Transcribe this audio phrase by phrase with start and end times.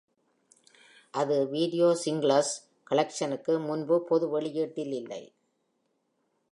[1.13, 2.49] அது "Video Singles
[2.87, 5.23] Collection"க்கு முன்பு பொது வெளியீட்டில் இல்லை.